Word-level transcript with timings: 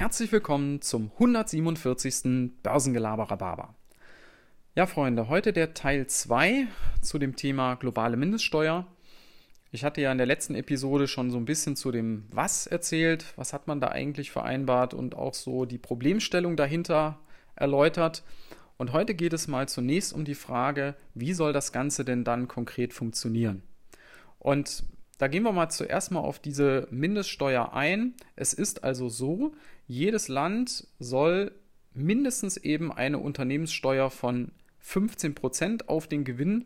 herzlich 0.00 0.32
willkommen 0.32 0.80
zum 0.80 1.10
147. 1.18 2.62
Börsengelaber 2.62 3.24
Rhabarber. 3.24 3.74
Ja, 4.74 4.86
Freunde, 4.86 5.28
heute 5.28 5.52
der 5.52 5.74
Teil 5.74 6.06
2 6.06 6.68
zu 7.02 7.18
dem 7.18 7.36
Thema 7.36 7.74
globale 7.74 8.16
Mindeststeuer. 8.16 8.86
Ich 9.72 9.84
hatte 9.84 10.00
ja 10.00 10.10
in 10.10 10.16
der 10.16 10.26
letzten 10.26 10.54
Episode 10.54 11.06
schon 11.06 11.30
so 11.30 11.36
ein 11.36 11.44
bisschen 11.44 11.76
zu 11.76 11.90
dem 11.92 12.24
Was 12.30 12.66
erzählt, 12.66 13.26
was 13.36 13.52
hat 13.52 13.66
man 13.66 13.78
da 13.78 13.88
eigentlich 13.88 14.30
vereinbart 14.30 14.94
und 14.94 15.16
auch 15.16 15.34
so 15.34 15.66
die 15.66 15.76
Problemstellung 15.76 16.56
dahinter 16.56 17.18
erläutert. 17.54 18.22
Und 18.78 18.94
heute 18.94 19.14
geht 19.14 19.34
es 19.34 19.48
mal 19.48 19.68
zunächst 19.68 20.14
um 20.14 20.24
die 20.24 20.34
Frage, 20.34 20.94
wie 21.12 21.34
soll 21.34 21.52
das 21.52 21.72
Ganze 21.72 22.06
denn 22.06 22.24
dann 22.24 22.48
konkret 22.48 22.94
funktionieren? 22.94 23.62
Und 24.38 24.82
da 25.20 25.28
gehen 25.28 25.42
wir 25.42 25.52
mal 25.52 25.68
zuerst 25.68 26.12
mal 26.12 26.20
auf 26.20 26.38
diese 26.38 26.88
Mindeststeuer 26.90 27.74
ein. 27.74 28.14
Es 28.36 28.54
ist 28.54 28.84
also 28.84 29.10
so, 29.10 29.52
jedes 29.86 30.28
Land 30.28 30.86
soll 30.98 31.52
mindestens 31.92 32.56
eben 32.56 32.90
eine 32.90 33.18
Unternehmenssteuer 33.18 34.10
von 34.10 34.50
15% 34.82 35.88
auf 35.88 36.06
den 36.06 36.24
Gewinn 36.24 36.64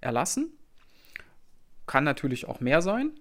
erlassen. 0.00 0.50
Kann 1.86 2.02
natürlich 2.02 2.48
auch 2.48 2.58
mehr 2.58 2.82
sein. 2.82 3.12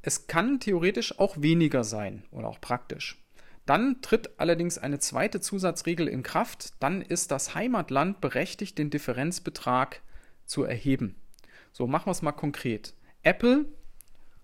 Es 0.00 0.28
kann 0.28 0.60
theoretisch 0.60 1.18
auch 1.18 1.42
weniger 1.42 1.82
sein 1.82 2.22
oder 2.30 2.46
auch 2.46 2.60
praktisch. 2.60 3.20
Dann 3.64 4.00
tritt 4.00 4.38
allerdings 4.38 4.78
eine 4.78 5.00
zweite 5.00 5.40
Zusatzregel 5.40 6.06
in 6.06 6.22
Kraft. 6.22 6.74
Dann 6.78 7.02
ist 7.02 7.32
das 7.32 7.56
Heimatland 7.56 8.20
berechtigt, 8.20 8.78
den 8.78 8.90
Differenzbetrag 8.90 10.02
zu 10.44 10.62
erheben. 10.62 11.16
So, 11.72 11.88
machen 11.88 12.06
wir 12.06 12.12
es 12.12 12.22
mal 12.22 12.30
konkret. 12.30 12.94
Apple, 13.26 13.66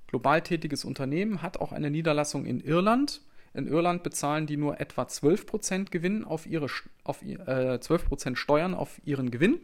global 0.08 0.42
tätiges 0.42 0.84
Unternehmen, 0.84 1.40
hat 1.40 1.60
auch 1.60 1.70
eine 1.70 1.88
Niederlassung 1.88 2.44
in 2.44 2.60
Irland. 2.60 3.20
In 3.54 3.68
Irland 3.68 4.02
bezahlen 4.02 4.46
die 4.46 4.56
nur 4.56 4.80
etwa 4.80 5.02
12% 5.02 5.90
Gewinn 5.90 6.24
auf 6.24 6.46
ihre 6.46 6.66
auf, 7.04 7.22
äh, 7.22 7.78
12% 7.78 8.36
Steuern 8.36 8.74
auf 8.74 9.00
ihren 9.04 9.30
Gewinn. 9.30 9.60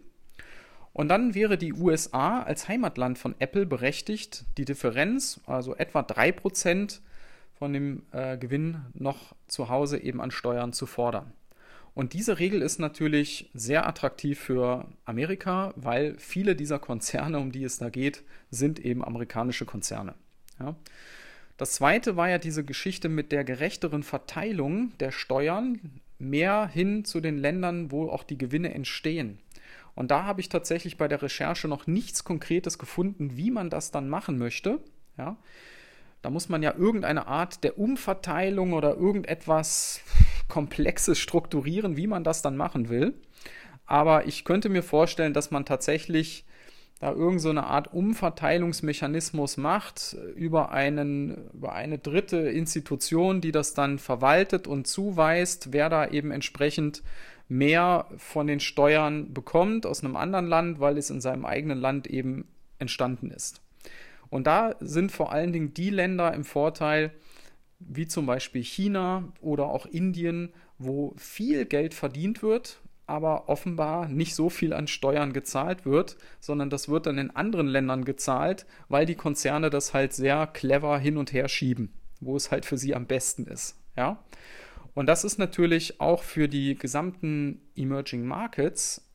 Und 0.93 1.09
dann 1.09 1.35
wäre 1.35 1.59
die 1.59 1.73
USA 1.73 2.43
als 2.43 2.69
Heimatland 2.69 3.19
von 3.19 3.35
Apple 3.41 3.67
berechtigt, 3.67 4.45
die 4.57 4.65
Differenz, 4.65 5.41
also 5.47 5.75
etwa 5.75 6.01
3% 6.01 7.01
von 7.55 7.73
dem 7.73 8.03
äh, 8.13 8.39
Gewinn 8.39 8.83
noch 8.95 9.35
zu 9.49 9.69
Hause 9.69 9.99
eben 9.99 10.21
an 10.21 10.31
Steuern 10.31 10.73
zu 10.73 10.87
fordern. 10.87 11.33
Und 11.99 12.13
diese 12.13 12.39
Regel 12.39 12.63
ist 12.63 12.79
natürlich 12.79 13.51
sehr 13.55 13.85
attraktiv 13.85 14.39
für 14.39 14.87
Amerika, 15.05 15.73
weil 15.75 16.15
viele 16.17 16.55
dieser 16.55 16.79
Konzerne, 16.79 17.41
um 17.41 17.51
die 17.51 17.65
es 17.65 17.79
da 17.79 17.91
geht, 17.91 18.23
sind 18.53 18.79
eben 18.79 19.05
amerikanische 19.05 19.65
Konzerne. 19.65 20.15
Ja. 20.61 20.77
Das 21.57 21.73
zweite 21.73 22.15
war 22.15 22.29
ja 22.29 22.39
diese 22.39 22.63
Geschichte 22.63 23.09
mit 23.09 23.33
der 23.33 23.43
gerechteren 23.43 24.05
Verteilung 24.05 24.97
der 25.01 25.11
Steuern 25.11 26.01
mehr 26.21 26.69
hin 26.69 27.05
zu 27.05 27.21
den 27.21 27.37
Ländern, 27.37 27.91
wo 27.91 28.09
auch 28.11 28.23
die 28.23 28.39
Gewinne 28.39 28.73
entstehen. 28.73 29.41
Und 29.97 30.13
da 30.13 30.23
habe 30.23 30.41
ich 30.41 30.49
tatsächlich 30.49 30.99
bei 30.99 31.09
der 31.09 31.21
Recherche 31.21 31.67
noch 31.67 31.89
nichts 31.89 32.23
Konkretes 32.23 32.79
gefunden, 32.79 33.37
wie 33.37 33.51
man 33.51 33.71
das 33.71 33.91
dann 33.91 34.09
machen 34.09 34.39
möchte. 34.39 34.79
Ja. 35.17 35.37
Da 36.23 36.31
muss 36.31 36.49
man 36.49 36.63
ja 36.63 36.77
irgendeine 36.77 37.27
Art 37.27 37.65
der 37.65 37.77
Umverteilung 37.77 38.73
oder 38.73 38.95
irgendetwas 38.95 40.01
Komplexes 40.49 41.19
strukturieren, 41.19 41.97
wie 41.97 42.07
man 42.07 42.25
das 42.25 42.43
dann 42.43 42.57
machen 42.57 42.89
will. 42.89 43.15
Aber 43.87 44.27
ich 44.27 44.45
könnte 44.45 44.69
mir 44.69 44.83
vorstellen, 44.83 45.33
dass 45.33 45.51
man 45.51 45.65
tatsächlich 45.65 46.45
da 47.01 47.13
irgend 47.13 47.41
so 47.41 47.51
Art 47.53 47.93
Umverteilungsmechanismus 47.93 49.57
macht 49.57 50.17
über, 50.35 50.73
einen, 50.73 51.49
über 51.53 51.73
eine 51.73 51.99
dritte 51.99 52.39
Institution, 52.39 53.41
die 53.41 53.53
das 53.53 53.75
dann 53.75 53.99
verwaltet 53.99 54.67
und 54.67 54.87
zuweist, 54.87 55.73
wer 55.73 55.89
da 55.89 56.09
eben 56.09 56.33
entsprechend 56.33 57.03
mehr 57.49 58.07
von 58.17 58.47
den 58.47 58.61
Steuern 58.61 59.33
bekommt 59.33 59.87
aus 59.87 60.03
einem 60.03 60.17
anderen 60.17 60.49
Land, 60.49 60.81
weil 60.81 60.99
es 60.99 61.09
in 61.09 61.21
seinem 61.21 61.45
eigenen 61.45 61.79
Land 61.79 62.09
eben 62.09 62.49
entstanden 62.79 63.31
ist. 63.31 63.63
Und 64.29 64.47
da 64.47 64.75
sind 64.81 65.13
vor 65.13 65.33
allen 65.33 65.53
Dingen 65.53 65.73
die 65.73 65.91
Länder 65.91 66.35
im 66.35 66.45
Vorteil, 66.45 67.13
wie 67.79 68.07
zum 68.07 68.27
Beispiel 68.27 68.63
China 68.63 69.33
oder 69.41 69.67
auch 69.67 69.87
Indien, 69.87 70.53
wo 70.79 71.15
viel 71.17 71.65
Geld 71.65 71.95
verdient 71.95 72.43
wird, 72.43 72.81
aber 73.07 73.49
offenbar 73.49 74.09
nicht 74.09 74.35
so 74.35 74.51
viel 74.51 74.73
an 74.73 74.87
Steuern 74.87 75.33
gezahlt 75.33 75.87
wird, 75.87 76.17
sondern 76.41 76.71
das 76.71 76.89
wird 76.89 77.07
dann 77.07 77.19
in 77.19 77.31
anderen 77.31 77.67
Ländern 77.67 78.05
gezahlt, 78.05 78.67
weil 78.89 79.07
die 79.07 79.15
Konzerne 79.15 79.71
das 79.71 79.95
halt 79.95 80.13
sehr 80.13 80.47
clever 80.47 80.99
hin 80.99 81.17
und 81.17 81.33
her 81.33 81.49
schieben, 81.49 81.93
wo 82.21 82.37
es 82.37 82.51
halt 82.51 82.67
für 82.67 82.77
sie 82.77 82.95
am 82.95 83.07
besten 83.07 83.47
ist. 83.47 83.77
Ja? 83.97 84.23
Und 84.95 85.07
das 85.07 85.25
ist 85.25 85.39
natürlich 85.39 86.01
auch 86.01 86.23
für 86.23 86.49
die 86.49 86.75
gesamten 86.75 87.63
Emerging 87.77 88.27
Markets, 88.27 89.09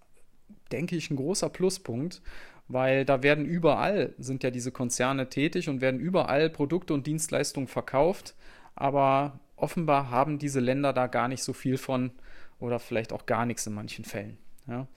denke 0.72 0.96
ich, 0.96 1.12
ein 1.12 1.18
großer 1.18 1.50
Pluspunkt, 1.50 2.22
weil 2.68 3.06
da 3.06 3.24
werden 3.24 3.46
überall, 3.46 4.14
sind 4.18 4.44
ja 4.44 4.52
diese 4.52 4.72
Konzerne 4.72 5.30
tätig 5.30 5.70
und 5.70 5.82
werden 5.82 6.00
überall 6.00 6.50
Produkte 6.50 6.94
und 6.94 7.08
Dienstleistungen 7.08 7.68
verkauft, 7.68 8.36
aber 8.76 9.40
offenbar 9.56 10.10
haben 10.10 10.40
diese 10.40 10.60
Länder 10.60 10.94
da 10.94 11.08
gar 11.08 11.28
nicht 11.28 11.44
so 11.44 11.54
viel 11.54 11.78
von 11.78 12.12
oder 12.60 12.80
vielleicht 12.80 13.14
auch 13.14 13.26
gar 13.26 13.46
nichts 13.46 13.68
in 13.68 13.74
manchen 13.74 14.06
Fällen. 14.06 14.38
Ja. 14.68 14.88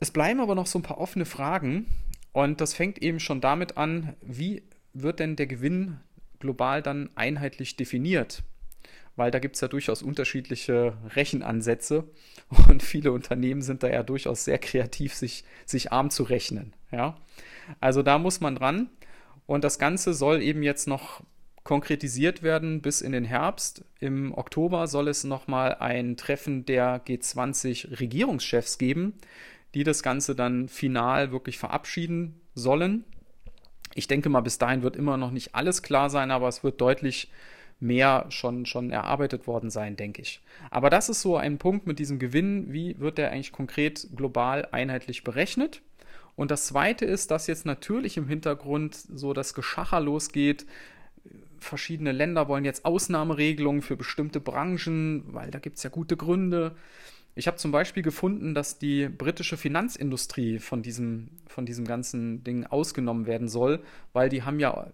Es 0.00 0.10
bleiben 0.10 0.40
aber 0.40 0.54
noch 0.54 0.66
so 0.66 0.78
ein 0.78 0.82
paar 0.82 0.98
offene 0.98 1.24
Fragen 1.24 1.86
und 2.32 2.60
das 2.60 2.74
fängt 2.74 2.98
eben 2.98 3.20
schon 3.20 3.40
damit 3.40 3.76
an, 3.76 4.14
wie 4.20 4.62
wird 4.94 5.20
denn 5.20 5.36
der 5.36 5.46
Gewinn 5.46 6.00
global 6.40 6.82
dann 6.82 7.10
einheitlich 7.14 7.76
definiert? 7.76 8.42
Weil 9.16 9.30
da 9.30 9.38
gibt 9.38 9.56
es 9.56 9.60
ja 9.60 9.68
durchaus 9.68 10.02
unterschiedliche 10.02 10.94
Rechenansätze 11.14 12.04
und 12.68 12.82
viele 12.82 13.12
Unternehmen 13.12 13.62
sind 13.62 13.82
da 13.82 13.88
ja 13.88 14.02
durchaus 14.02 14.44
sehr 14.44 14.58
kreativ, 14.58 15.14
sich, 15.14 15.44
sich 15.66 15.92
arm 15.92 16.10
zu 16.10 16.22
rechnen. 16.22 16.72
Ja? 16.90 17.16
Also 17.80 18.02
da 18.02 18.18
muss 18.18 18.40
man 18.40 18.56
dran 18.56 18.90
und 19.46 19.64
das 19.64 19.78
Ganze 19.78 20.14
soll 20.14 20.42
eben 20.42 20.62
jetzt 20.62 20.86
noch 20.86 21.22
konkretisiert 21.64 22.42
werden 22.42 22.82
bis 22.82 23.00
in 23.00 23.12
den 23.12 23.24
Herbst. 23.24 23.84
Im 24.00 24.36
Oktober 24.36 24.86
soll 24.88 25.08
es 25.08 25.24
nochmal 25.24 25.76
ein 25.76 26.16
Treffen 26.16 26.64
der 26.66 27.04
G20 27.04 28.00
Regierungschefs 28.00 28.78
geben, 28.78 29.14
die 29.74 29.84
das 29.84 30.02
Ganze 30.02 30.34
dann 30.34 30.68
final 30.68 31.30
wirklich 31.30 31.58
verabschieden 31.58 32.40
sollen. 32.54 33.04
Ich 33.94 34.08
denke 34.08 34.28
mal, 34.28 34.40
bis 34.40 34.58
dahin 34.58 34.82
wird 34.82 34.96
immer 34.96 35.16
noch 35.16 35.30
nicht 35.30 35.54
alles 35.54 35.82
klar 35.82 36.10
sein, 36.10 36.30
aber 36.30 36.48
es 36.48 36.64
wird 36.64 36.80
deutlich 36.80 37.30
mehr 37.82 38.26
schon, 38.28 38.64
schon 38.64 38.90
erarbeitet 38.90 39.46
worden 39.46 39.68
sein, 39.68 39.96
denke 39.96 40.22
ich. 40.22 40.40
Aber 40.70 40.88
das 40.88 41.08
ist 41.08 41.20
so 41.20 41.36
ein 41.36 41.58
Punkt 41.58 41.86
mit 41.86 41.98
diesem 41.98 42.18
Gewinn. 42.18 42.72
Wie 42.72 42.98
wird 42.98 43.18
der 43.18 43.32
eigentlich 43.32 43.52
konkret 43.52 44.08
global 44.14 44.68
einheitlich 44.70 45.24
berechnet? 45.24 45.82
Und 46.36 46.50
das 46.50 46.66
Zweite 46.66 47.04
ist, 47.04 47.30
dass 47.30 47.46
jetzt 47.46 47.66
natürlich 47.66 48.16
im 48.16 48.28
Hintergrund 48.28 48.94
so 48.94 49.32
das 49.32 49.52
Geschacher 49.52 50.00
losgeht. 50.00 50.64
Verschiedene 51.58 52.12
Länder 52.12 52.48
wollen 52.48 52.64
jetzt 52.64 52.84
Ausnahmeregelungen 52.84 53.82
für 53.82 53.96
bestimmte 53.96 54.40
Branchen, 54.40 55.24
weil 55.34 55.50
da 55.50 55.58
gibt 55.58 55.76
es 55.76 55.82
ja 55.82 55.90
gute 55.90 56.16
Gründe. 56.16 56.74
Ich 57.34 57.46
habe 57.46 57.56
zum 57.56 57.72
Beispiel 57.72 58.02
gefunden, 58.02 58.54
dass 58.54 58.78
die 58.78 59.08
britische 59.08 59.56
Finanzindustrie 59.56 60.58
von 60.58 60.82
diesem, 60.82 61.28
von 61.46 61.66
diesem 61.66 61.84
ganzen 61.86 62.44
Ding 62.44 62.66
ausgenommen 62.66 63.26
werden 63.26 63.48
soll, 63.48 63.82
weil 64.12 64.28
die 64.28 64.42
haben 64.42 64.60
ja 64.60 64.86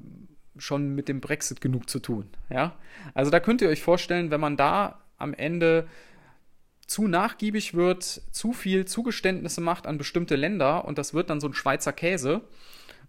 schon 0.58 0.94
mit 0.94 1.08
dem 1.08 1.20
Brexit 1.20 1.60
genug 1.60 1.88
zu 1.88 1.98
tun. 1.98 2.28
Ja? 2.50 2.76
Also 3.14 3.30
da 3.30 3.40
könnt 3.40 3.62
ihr 3.62 3.68
euch 3.68 3.82
vorstellen, 3.82 4.30
wenn 4.30 4.40
man 4.40 4.56
da 4.56 5.00
am 5.16 5.34
Ende 5.34 5.88
zu 6.86 7.06
nachgiebig 7.06 7.74
wird, 7.74 8.02
zu 8.02 8.52
viel 8.52 8.86
Zugeständnisse 8.86 9.60
macht 9.60 9.86
an 9.86 9.98
bestimmte 9.98 10.36
Länder 10.36 10.84
und 10.86 10.98
das 10.98 11.12
wird 11.12 11.30
dann 11.30 11.40
so 11.40 11.48
ein 11.48 11.54
Schweizer 11.54 11.92
Käse 11.92 12.40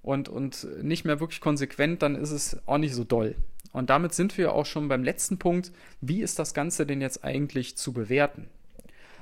und, 0.02 0.28
und 0.28 0.68
nicht 0.84 1.06
mehr 1.06 1.20
wirklich 1.20 1.42
konsequent, 1.42 2.02
dann 2.02 2.16
ist 2.16 2.32
es 2.32 2.58
auch 2.68 2.78
nicht 2.78 2.94
so 2.94 3.04
doll. 3.04 3.36
Und 3.72 3.90
damit 3.90 4.14
sind 4.14 4.38
wir 4.38 4.54
auch 4.54 4.66
schon 4.66 4.88
beim 4.88 5.04
letzten 5.04 5.38
Punkt. 5.38 5.72
Wie 6.02 6.22
ist 6.22 6.40
das 6.40 6.54
Ganze 6.54 6.86
denn 6.86 7.02
jetzt 7.02 7.24
eigentlich 7.24 7.78
zu 7.78 7.94
bewerten? 7.94 8.50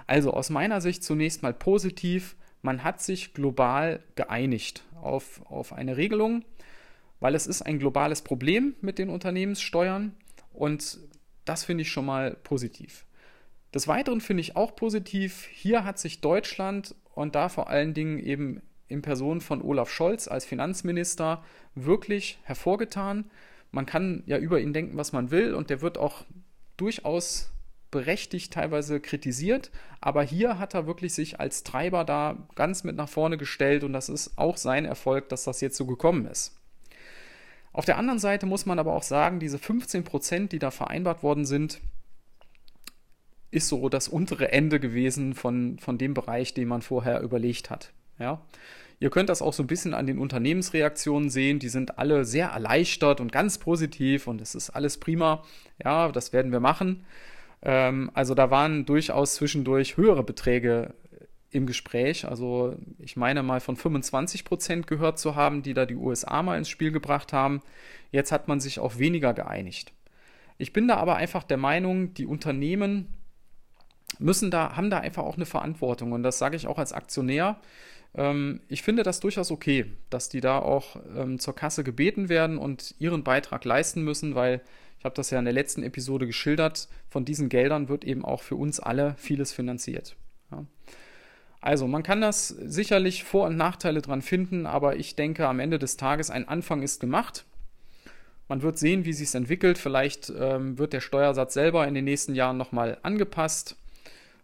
Also 0.08 0.32
aus 0.32 0.50
meiner 0.50 0.82
Sicht 0.82 1.04
zunächst 1.04 1.44
mal 1.44 1.54
positiv. 1.54 2.36
Man 2.62 2.84
hat 2.84 3.02
sich 3.02 3.34
global 3.34 4.02
geeinigt 4.16 4.84
auf, 5.02 5.42
auf 5.46 5.74
eine 5.74 5.98
Regelung, 5.98 6.44
weil 7.20 7.36
es 7.36 7.48
ist 7.48 7.62
ein 7.62 7.80
globales 7.80 8.22
Problem 8.22 8.76
mit 8.82 9.00
den 9.00 9.10
Unternehmenssteuern 9.10 10.16
und 10.54 11.00
das 11.46 11.64
finde 11.64 11.84
ich 11.84 11.92
schon 11.92 12.06
mal 12.06 12.36
positiv. 12.44 13.06
Des 13.74 13.88
Weiteren 13.88 14.22
finde 14.22 14.42
ich 14.42 14.56
auch 14.56 14.76
positiv, 14.76 15.48
hier 15.52 15.84
hat 15.84 16.00
sich 16.00 16.22
Deutschland 16.22 16.96
und 17.14 17.36
da 17.36 17.50
vor 17.50 17.70
allen 17.70 17.94
Dingen 17.94 18.20
eben 18.20 18.62
in 18.88 19.02
Person 19.02 19.42
von 19.42 19.62
Olaf 19.62 19.90
Scholz 19.90 20.28
als 20.28 20.46
Finanzminister 20.46 21.44
wirklich 21.76 22.40
hervorgetan. 22.44 23.26
Man 23.72 23.86
kann 23.86 24.24
ja 24.26 24.38
über 24.38 24.60
ihn 24.60 24.74
denken, 24.74 24.98
was 24.98 25.12
man 25.12 25.32
will 25.32 25.54
und 25.54 25.70
der 25.70 25.82
wird 25.82 25.98
auch 25.98 26.26
durchaus 26.78 27.52
berechtigt 27.92 28.54
teilweise 28.54 29.00
kritisiert, 29.00 29.72
aber 30.02 30.22
hier 30.24 30.60
hat 30.60 30.74
er 30.74 30.88
wirklich 30.88 31.14
sich 31.14 31.40
als 31.40 31.64
Treiber 31.64 32.04
da 32.04 32.48
ganz 32.56 32.84
mit 32.84 32.96
nach 32.96 33.10
vorne 33.10 33.38
gestellt 33.38 33.84
und 33.84 33.94
das 33.94 34.10
ist 34.10 34.38
auch 34.38 34.58
sein 34.58 34.86
Erfolg, 34.86 35.30
dass 35.30 35.46
das 35.46 35.62
jetzt 35.62 35.78
so 35.78 35.86
gekommen 35.86 36.26
ist. 36.26 36.60
Auf 37.78 37.86
der 37.86 38.00
anderen 38.00 38.18
Seite 38.18 38.48
muss 38.48 38.66
man 38.66 38.80
aber 38.80 38.94
auch 38.94 39.04
sagen, 39.04 39.40
diese 39.40 39.60
15 39.60 40.04
Prozent, 40.04 40.52
die 40.52 40.58
da 40.58 40.72
vereinbart 40.72 41.22
worden 41.22 41.46
sind, 41.46 41.80
ist 43.52 43.68
so 43.68 43.88
das 43.88 44.08
untere 44.08 44.52
Ende 44.52 44.80
gewesen 44.80 45.36
von, 45.36 45.78
von 45.78 46.00
dem 46.00 46.16
Bereich, 46.16 46.56
den 46.56 46.70
man 46.70 46.82
vorher 46.82 47.22
überlegt 47.22 47.70
hat. 47.70 47.92
Ja. 48.18 48.42
Ihr 49.00 49.12
könnt 49.12 49.30
das 49.30 49.44
auch 49.44 49.54
so 49.54 49.62
ein 49.62 49.68
bisschen 49.68 49.94
an 49.94 50.08
den 50.08 50.18
Unternehmensreaktionen 50.18 51.30
sehen. 51.30 51.60
Die 51.60 51.70
sind 51.70 52.00
alle 52.00 52.26
sehr 52.26 52.48
erleichtert 52.48 53.22
und 53.22 53.32
ganz 53.32 53.60
positiv 53.60 54.26
und 54.26 54.42
es 54.42 54.56
ist 54.56 54.72
alles 54.72 55.00
prima. 55.00 55.44
Ja, 55.84 56.12
das 56.12 56.34
werden 56.34 56.52
wir 56.52 56.60
machen. 56.60 57.06
Ähm, 57.62 58.10
also 58.16 58.34
da 58.34 58.50
waren 58.50 58.88
durchaus 58.88 59.36
zwischendurch 59.36 59.98
höhere 59.98 60.24
Beträge 60.24 60.96
im 61.52 61.66
Gespräch. 61.66 62.28
Also 62.28 62.76
ich 63.00 63.16
meine 63.16 63.44
mal 63.44 63.60
von 63.60 63.76
25 63.76 64.46
Prozent 64.46 64.88
gehört 64.88 65.20
zu 65.20 65.36
haben, 65.36 65.64
die 65.64 65.74
da 65.74 65.86
die 65.86 65.96
USA 65.96 66.44
mal 66.44 66.58
ins 66.58 66.70
Spiel 66.70 66.92
gebracht 66.92 67.34
haben. 67.34 67.62
Jetzt 68.12 68.32
hat 68.32 68.48
man 68.48 68.60
sich 68.60 68.80
auf 68.80 69.00
weniger 69.00 69.34
geeinigt. 69.34 69.94
Ich 70.58 70.74
bin 70.74 70.88
da 70.88 70.98
aber 70.98 71.16
einfach 71.16 71.44
der 71.44 71.58
Meinung, 71.58 72.14
die 72.14 72.26
Unternehmen 72.26 73.14
müssen 74.20 74.52
da, 74.52 74.76
haben 74.76 74.90
da 74.90 75.00
einfach 75.00 75.24
auch 75.24 75.36
eine 75.36 75.46
Verantwortung. 75.46 76.12
Und 76.12 76.24
das 76.24 76.40
sage 76.40 76.56
ich 76.56 76.68
auch 76.68 76.78
als 76.78 76.94
Aktionär. 76.94 77.60
Ähm, 78.16 78.62
ich 78.68 78.82
finde 78.82 79.04
das 79.04 79.20
durchaus 79.20 79.52
okay, 79.52 79.86
dass 80.10 80.30
die 80.30 80.42
da 80.42 80.60
auch 80.60 80.98
ähm, 81.16 81.40
zur 81.40 81.56
Kasse 81.56 81.84
gebeten 81.84 82.30
werden 82.30 82.58
und 82.58 82.96
ihren 83.00 83.24
Beitrag 83.24 83.64
leisten 83.66 84.04
müssen, 84.04 84.36
weil 84.36 84.62
ich 85.00 85.06
habe 85.06 85.16
das 85.16 85.30
ja 85.30 85.40
in 85.40 85.46
der 85.46 85.54
letzten 85.54 85.84
Episode 85.84 86.26
geschildert, 86.26 86.90
von 87.08 87.24
diesen 87.24 87.50
Geldern 87.50 87.88
wird 87.88 88.04
eben 88.04 88.26
auch 88.26 88.42
für 88.42 88.56
uns 88.56 88.80
alle 88.80 89.16
vieles 89.18 89.54
finanziert. 89.54 90.16
Ja. 90.52 90.66
Also 91.62 91.88
man 91.88 92.04
kann 92.04 92.22
das 92.22 92.50
sicherlich 92.50 93.24
Vor- 93.24 93.48
und 93.48 93.58
Nachteile 93.58 94.02
dran 94.02 94.22
finden, 94.22 94.66
aber 94.66 94.96
ich 94.96 95.16
denke 95.16 95.48
am 95.48 95.60
Ende 95.60 95.80
des 95.80 95.98
Tages 95.98 96.30
ein 96.30 96.48
Anfang 96.48 96.84
ist 96.84 97.00
gemacht. 97.00 97.46
Man 98.48 98.62
wird 98.62 98.78
sehen, 98.78 99.06
wie 99.06 99.14
sich 99.14 99.28
es 99.30 99.36
entwickelt. 99.36 99.78
Vielleicht 99.78 100.32
ähm, 100.38 100.78
wird 100.78 100.94
der 100.94 101.02
Steuersatz 101.02 101.54
selber 101.54 101.88
in 101.88 101.94
den 101.94 102.06
nächsten 102.06 102.36
Jahren 102.36 102.58
nochmal 102.58 102.98
angepasst. 103.04 103.76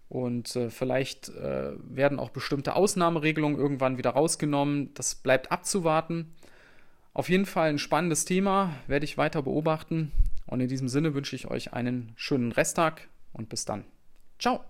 Und 0.10 0.56
äh, 0.56 0.69
vielleicht 0.69 1.30
äh, 1.30 1.71
werden 1.77 2.19
auch 2.19 2.30
bestimmte 2.30 2.75
Ausnahmeregelungen 2.75 3.57
irgendwann 3.57 3.98
wieder 3.98 4.12
rausgenommen. 4.12 4.94
Das 4.94 5.15
bleibt 5.15 5.51
abzuwarten. 5.51 6.33
Auf 7.13 7.30
jeden 7.30 7.45
Fall 7.45 7.69
ein 7.69 7.80
spannendes 7.80 8.25
Thema, 8.25 8.75
werde 8.88 9.06
ich 9.06 9.18
weiter 9.18 9.42
beobachten. 9.42 10.12
Und 10.45 10.60
in 10.60 10.68
diesem 10.68 10.89
Sinne 10.89 11.13
wünsche 11.13 11.36
ich 11.36 11.50
euch 11.50 11.74
einen 11.74 12.12
schönen 12.15 12.51
Resttag 12.51 13.07
und 13.31 13.50
bis 13.50 13.65
dann. 13.65 13.86
Ciao. 14.39 14.63